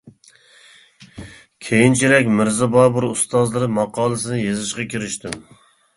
[1.67, 5.41] كېيىنچىرەك «مىرزا بابۇر ئۇستازلىرى» ماقالىسىنى يېزىشقا كىرىشتىم.